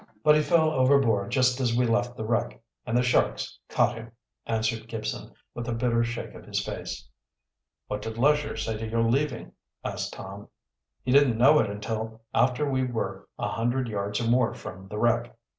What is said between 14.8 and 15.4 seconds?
the wreck.